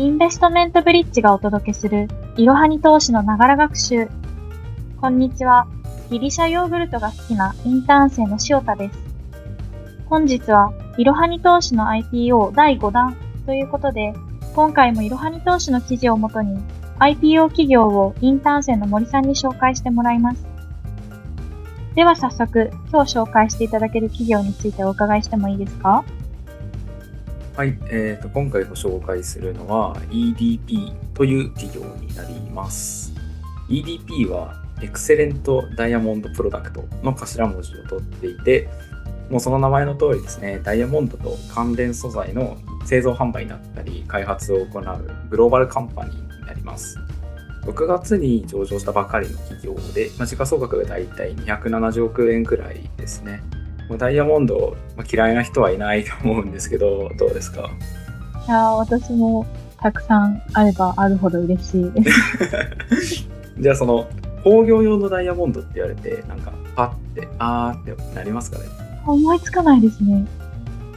[0.00, 4.08] インベストメントブリッジがお届けするいろはに投資のながら学習。
[4.98, 5.66] こんにちは。
[6.10, 8.98] ギリシャヨーグルトが好きなインターン生の塩田です。
[10.06, 14.14] 本日はいろはに投資の IPO 第5弾ということで、
[14.54, 16.58] 今回もいろはに投資の記事をもとに
[16.98, 20.46] IPO 企業をインターン生の森さんに紹介してもらいます。
[21.94, 26.06] では早速、今日紹介していただける企業についてお伺いしてもいいですか？
[27.60, 33.12] はい、えーと、今回ご紹介するのは EDP という企業になります。
[33.68, 38.66] EDP はエクセレントダイヤモンドプロダクトの頭文字を取っていて、
[39.28, 46.96] もうその名前の通りですね、ダイヤモンドと関連素材の製造販売だったり開発を行うグローバルカンパニーになります。
[47.66, 53.42] 6月に上場したばかりの企業で、ま、時価総額がだいたい270億円くらいですね。
[53.98, 57.70] ダイヤモンド、まあ、嫌いな人はいないと 思うんですけど、どうですか？
[58.46, 59.46] いや私も
[59.78, 63.28] たくさんあればあるほど嬉しいです。
[63.58, 64.06] じゃあその
[64.42, 68.64] 工業用のダイヤモンドって言われて、なんかパッて、あーってなりますかね？
[69.06, 70.26] 思いつかないですね。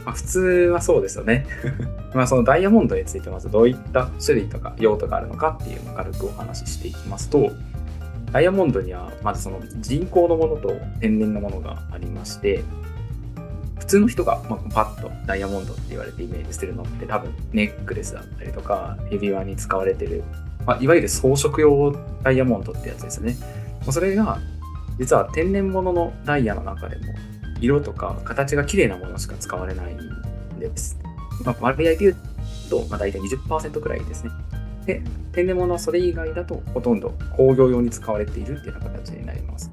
[0.04, 0.40] まあ、普通
[0.72, 1.46] はそうですよね。
[2.14, 7.50] まあそのダイヤモンドについてまずどういった種類とか用途があるのかっていうのを軽くお話ししていきますと、
[8.32, 12.62] ダイヤモンドにはまずその人工のものと天然のものがありまして、
[13.84, 20.24] 普通の人がまパッとダイヤモンドって言われてイメージするのって多分ネックレスだったりとか指輪に使われてる、
[20.64, 23.36] まあ、いわゆる装飾用ダイヤモンドってやつですね。
[23.90, 24.38] それが
[24.98, 27.02] 実は天然物のダイヤの中でも
[27.60, 29.98] 色とか形が綺麗なものしか使われないん
[30.58, 30.98] です。
[31.44, 32.16] まあ、割合で言う
[32.70, 34.30] と、まあ、大体20%くらいですね。
[34.86, 39.70] で、天然物はそれ以外だとほとんど工業用に使われているっていうような形になります。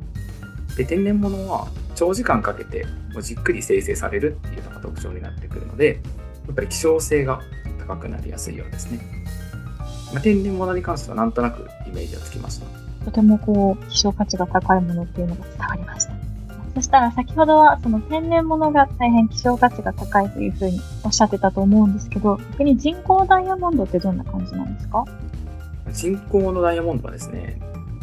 [0.75, 2.85] で、天然物は長時間かけて
[3.21, 5.99] じっくり生成されるっていうのが特徴になってくるので、
[6.47, 7.41] やっぱり希少性が
[7.87, 8.99] 高くなりやすいようですね。
[10.13, 12.65] まあ、天然物に関してはなんとなくイメージがつきました。
[13.05, 16.13] とてもこう、希少価値が高いものっていうのが伝わりました。
[16.75, 25.05] そしたら先ほどはその天然物が大変希少価値が高いというふうにおっしゃってたと思うんですけど、逆に人工ダイヤモンドってどんな感じなんですか？
[25.91, 27.59] 人工のダイヤモンドはですね、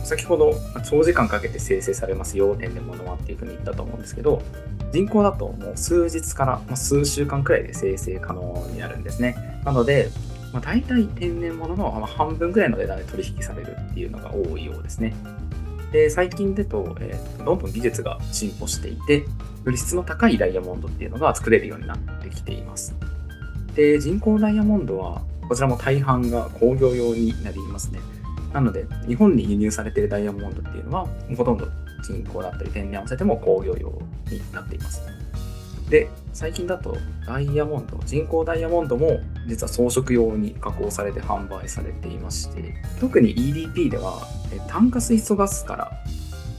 [0.08, 0.54] 先ほど
[0.88, 4.42] 長時間かけて生成されますよ、天然物はっていうふうに言ったと思うんですけど、
[4.91, 9.36] 人工だともう数日から数週間くらいで生成可能になるんですね。
[9.66, 10.08] なので、
[10.54, 15.14] まあ、大体天然物の半分ぐらいの値段で取引されるっていうのが多いようですね。
[15.92, 19.25] で最近だと、えー、どんどん技術が進歩していて、よ
[19.70, 22.94] り質の高いダイヤモンドっていうのが作れるようになってきています。
[23.75, 28.00] で、人工ダイヤモンドは、こちらも大半が工業用になりますね。
[28.53, 31.69] なので、日本に輸入されているダイヤモンドっていうのは、ほとんど
[32.03, 33.91] 人工だったり天然合わせても工業用
[34.31, 35.03] になっています。
[35.91, 44.22] で、最近だとダイヤモンド、人工ダイヤモンドも実は装飾用に加工されて販売されていまして、特に EDP では
[44.66, 45.92] 炭化水素ガスから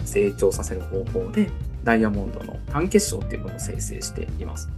[0.05, 1.49] 成長させる方法で
[1.83, 4.69] ダイヤモンドの単結晶っていうものを生成しています。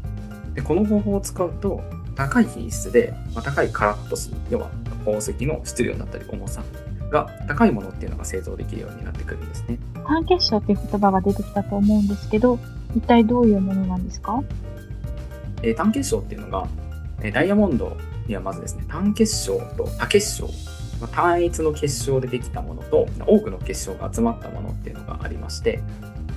[0.53, 1.81] でこの方法を使うと
[2.15, 4.69] 高い品質で、まあ、高いカラット数、要は
[5.05, 6.61] 宝石の質量だったり重さ
[7.11, 9.77] が高いものっていうのが製造できるようになってくるんですね。
[10.07, 12.57] 単結晶っていう言葉が出てきたと思うんですけど、
[12.95, 14.41] 一体どういうものなんですか、
[15.61, 16.67] えー、単結晶っていうのが、
[17.21, 17.95] えー、ダイヤモンド
[18.27, 20.47] にはまずですね、単結晶と多結晶、
[20.99, 25.81] まあ、単一の結晶でできたものと多くの結晶が集まったものっていうのがありまして、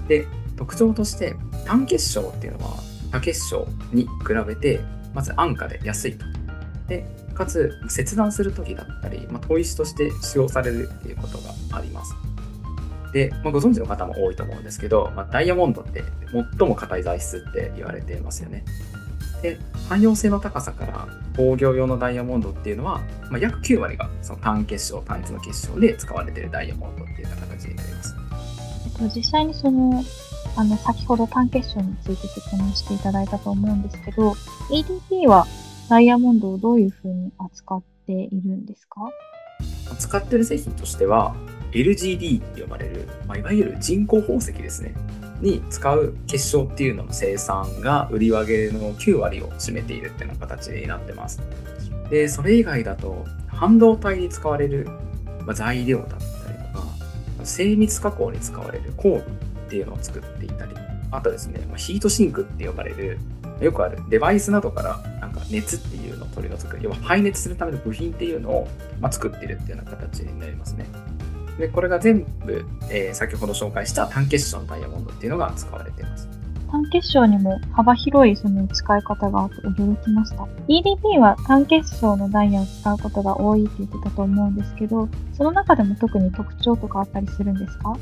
[0.08, 0.26] で、
[0.56, 2.74] 特徴として単結晶っていうのは
[3.10, 4.08] 多結晶に比
[4.46, 4.80] べて
[5.14, 6.24] まず安価で安いと。
[6.88, 12.14] で、かつ切断する時だったり、まあ、砥石として使用されるっていうことがあります。
[13.12, 16.02] で、まあ、ご存知の方も多いと思うんですけど、まあ、ダイヤモンドって
[16.58, 18.64] 最も硬い材質って言われていますよね。
[19.42, 19.58] で、
[19.88, 28.14] 汎用性の高さから工業用のダイヤモンドっていうのは、まあ、約9割がその単結晶、単一の結晶で使われているダイヤモンドっていう形になります。
[29.14, 30.02] 実際にその
[30.56, 34.32] あの先ほど単結晶について説明していただいたと思うんですけど
[34.70, 35.46] EDP は
[35.88, 39.02] ダイヤモンドをどういうふうに扱っているんですか？
[39.92, 41.36] 扱ってる製品としては
[41.72, 44.94] LGD って呼ばれる、まあ、いわゆる人工宝石ですね
[45.40, 51.40] に使う結晶っていうのの生産が売り上げの9割を占めているっていうような形になってます。
[52.08, 54.88] で、それ以外だと半導体に使われる
[55.52, 56.18] 材料だったり
[56.72, 56.86] とか、
[57.44, 59.22] 精密加工に使われる工具っ
[59.68, 60.74] ていうのを作っていたり、
[61.10, 63.18] あとですね、ヒートシンクって呼ばれる、
[63.60, 65.13] よくあるデバイスなどから
[65.50, 68.68] 熱っていうのを取り除く、要は排熱するための部品っていうのを、
[69.00, 70.86] ま作っているっていうような形になりますね。
[71.58, 76.28] で、これが全部、えー、先ほど紹介した単結晶のダイヤモンドっていうのが使われています。
[76.70, 80.42] 単結晶にも幅広いその使い方があって驚きました。
[80.66, 87.96] EDP は単結晶のダイヤを使うことが多いって言ってたと思うんですけど、その中でも特に特徴とかあったりするんですか？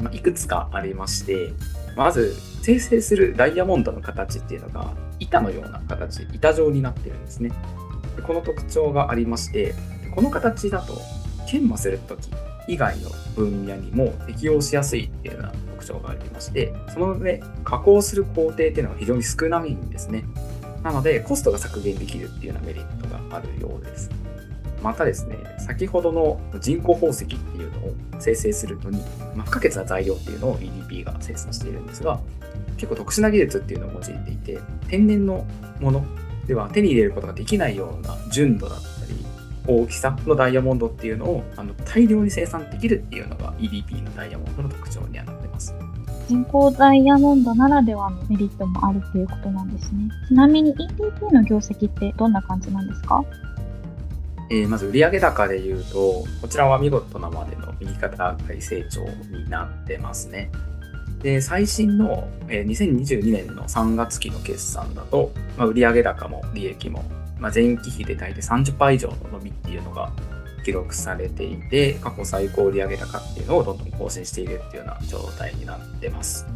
[0.00, 1.52] まいくつかありまして、
[1.96, 7.50] まず生成するダイヤモンドの形っていうのが板のような形、板状になってるんですね
[8.16, 8.22] で。
[8.22, 9.74] この特徴がありまして、
[10.14, 10.98] この形だと
[11.48, 12.28] 研磨するとき
[12.68, 20.24] 以外の分野にも適用しやすいっていうような特徴がありまして、その上、加工する工程っていうのが非常に少ないんですね。
[20.82, 24.10] なので、コストが削減できるっていうようなメリットがあるようです。
[24.86, 28.98] またですね、先ほどの人工宝石っていうのを生成するのに、
[29.34, 32.20] まあ、不可欠な材料っていうのを EDP が生産しているんですが、
[32.76, 35.44] 結構特殊な技術っていうのを用いていて、天然の
[35.80, 36.04] もの
[36.46, 39.26] では手に入れることができないような純度だったり、
[39.66, 45.74] 大きさのダイヤモンドっていうのをあの大量に生産できるっていうのが EDP のダイヤモンドの特徴にはなってます。
[46.28, 50.08] 人工ダイヤモンドならではのメリットもあるっていうことなんですね。
[50.28, 53.24] ちなみに EDP の業績ってどんな感じなんですか？
[54.50, 59.04] えー、まず売上高で言うと、こちらは見事なまでの右肩上がり成長
[59.36, 60.50] になってますね。
[61.22, 67.04] で、最新の、えー、2022年の3月期の決算だと、まあ、売上高も利益も、
[67.38, 70.12] まあ、前期比で大体30%以上の伸びっていうのが
[70.64, 76.46] 記録されていて、過去最高売上高っていうのをどんどん更新しているっていうような状態になってます。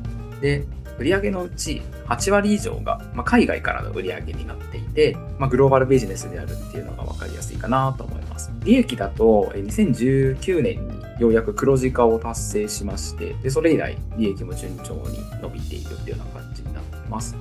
[0.40, 0.64] で、
[1.00, 8.52] 売上のうち8割以上が、まあ、海外からの売り上げになっていて、まあ、グローバルビジネスであるっていうのが分かりやすいかなと思います。
[8.64, 17.34] 利益だと2019年にようやく黒字化を達成しまして、でそれ以来利益も順調に伸びているっていうような感じになってます。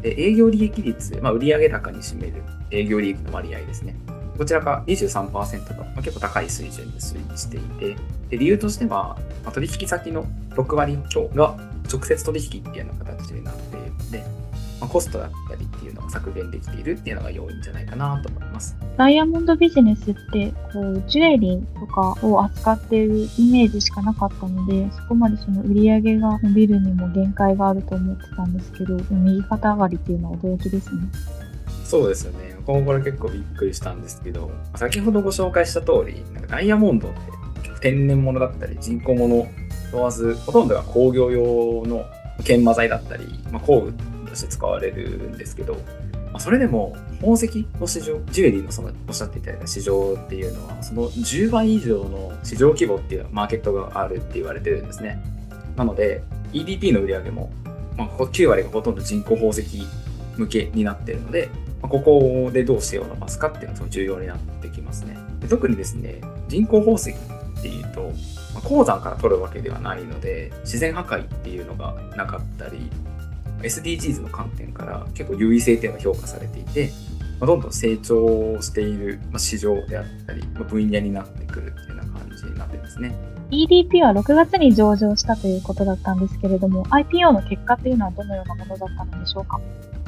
[0.00, 3.94] で営業利益率、まあ、売上高に占める営業利益の割合ですね。
[4.38, 7.96] こちらが23%と、まあ、結構高い水準で推移していて、
[8.30, 11.56] で理由としては、まあ、取引先の6割強が
[11.92, 14.18] 直接取引っていうような形になっているので、
[14.80, 18.76] まあ、コストだったりっていうのが削減できているっていうのが要因じゃないかなと思います。
[18.96, 31.02] ダイヤモンドビジネスってこうジュエリーとかを扱っているイメージしかなかったのでそこまでその売り上げが伸びるにも限界があると思ってたんですけど右肩上がりっていうのは驚きですね。
[31.84, 32.54] そうですよね。
[32.64, 37.18] これ結構びっくりしたんですけど、先ほどご紹介した通り、なんかダイヤモンドって
[37.80, 39.46] 天然物だったり人工物
[39.90, 42.04] 問わず、ほとんどが工業用の
[42.44, 43.92] 研磨剤だったり、まあ、工具
[44.28, 45.74] として使われるんですけど、
[46.32, 55.22] まあ、それでも宝石の市場、ジュエリーのそのおっしゃっていただいた市場っていうのは、その10倍以上の市場規模っていうマーケットがあるって言われてるんですね。
[55.76, 56.22] なので、
[56.52, 57.50] EDP の売り上げも、
[57.96, 59.62] まあ、9割がほとんど人工宝石
[60.36, 61.48] 向けになってるので、
[61.82, 65.18] まここでどうしてを伸ばすかっていうのがすごい重要になってきますね。
[65.40, 67.14] で特にですね、人工宝石
[67.60, 68.10] っていうと、
[68.54, 72.90] ま鉱山から取るわけではないので、自然破壊っていうのがなかったり、
[73.62, 76.90] SDGs の観点から結構優位性っていうのが評価されていて、
[77.38, 83.14] まどんどん成長している市場であったり、分野になってくるっていうような感じになってですね。
[83.50, 89.60] EDP は6月に上場したということだったんですけれども、IPO の結果っていうのはどのようなものだったのでしょうか？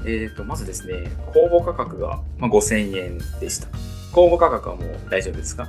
[0.04, 3.68] えーと、まずですね、公募価格が、まあ、5000円でした。
[4.12, 5.68] 公募価格はもう大丈夫ですか？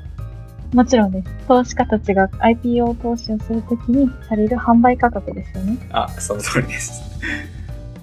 [0.73, 1.47] もちろんです。
[1.47, 5.77] 投資家たちが IPO 投資をするときにされる販売価格ですよね。
[5.91, 7.01] あ、その通りです。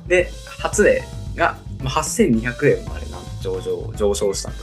[0.06, 0.30] で、
[0.60, 1.02] 初値
[1.36, 4.56] が8200円まで上場上昇したと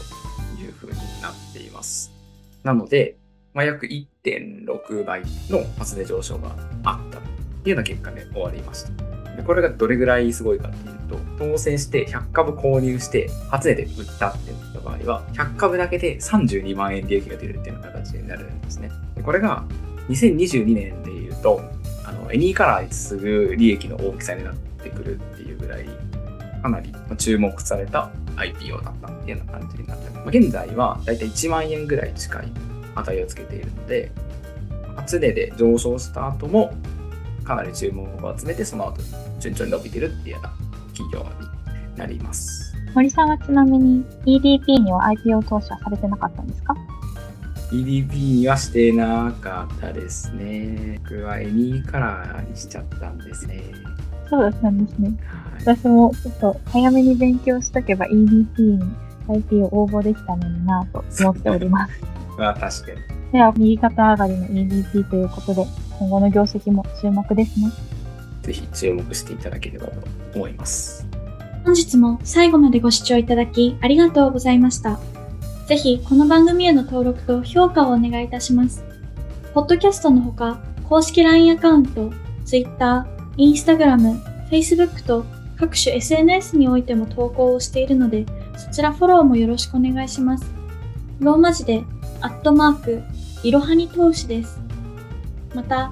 [0.62, 2.12] いうふうになっています。
[2.64, 3.18] なので、
[3.54, 7.24] まあ、約1.6倍の初値上昇があったと
[7.66, 8.92] いうような結果で終わりました。
[9.36, 18.92] でこれがどれぐらいすごいかっていうと、当選して100株購入して、初値で売ったってなった場合は、100株だけで32万円利益が出るっていうような形になるんですね。
[19.16, 19.64] でこれが
[20.10, 21.62] 2022年でいうと、
[22.06, 25.86] あの、エニーカラーに次ぐ利益の大きさになってくるっていうぐらい、
[26.62, 32.52] かなり注目された IPO だったっていうような感じになって、まあ、現在はだいたい1万円ぐらい近い
[32.96, 34.12] 値をつけているので、
[34.96, 36.74] 初値で上昇した後も
[37.44, 39.02] かなり注目を集めて、その後
[39.40, 40.67] 順調に伸びてるっていうような
[40.98, 42.76] 企業になります。
[42.94, 46.76] 森さんはちなみに EDP には IPO 投資はされてなかったんですか
[47.72, 51.00] ？EDP にはしてなかったですね。
[51.04, 53.62] 僕はエニーカラーにしちゃったんですね。
[54.30, 55.10] そうだったんですね。
[55.26, 58.82] はい、私もちょっと早めに勉強しとけば EDP に
[59.28, 61.94] IPO 応募できたのになと思っております。
[62.38, 63.32] まあ確かに。
[63.32, 65.66] では、右肩上がりの EDP ということで、
[66.00, 67.68] 今後の業績も注目ですね。
[68.48, 69.94] ぜひ注目していただければと
[70.36, 71.06] 思います。
[71.66, 75.00] 本日も最後までご視聴いただきありがとうございました。
[75.68, 78.86] ぜひこの番組への登録と評価をお願いいたします。
[79.54, 82.10] ポッドキャストのほか、公式 LINE アカウント、
[82.46, 83.06] Twitter、
[83.38, 85.26] Instagram、Facebook と
[85.60, 88.26] 各種 SNS においても投稿をしているので、
[88.56, 90.46] そちらフォローもよろしくお願いします。
[91.20, 91.84] ローマ字で、
[92.22, 93.04] アットマーク、
[93.44, 94.62] いろはに投資です。
[95.54, 95.92] また、